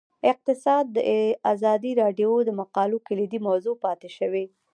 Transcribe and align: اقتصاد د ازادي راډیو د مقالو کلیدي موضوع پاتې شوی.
اقتصاد 0.31 0.85
د 0.95 0.97
ازادي 1.53 1.91
راډیو 2.01 2.31
د 2.43 2.49
مقالو 2.61 2.97
کلیدي 3.07 3.39
موضوع 3.47 3.75
پاتې 3.85 4.09
شوی. 4.17 4.45